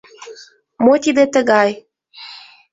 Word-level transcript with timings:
Мо 0.83 0.93
тиде 1.03 1.25
тыгай?! 1.33 1.71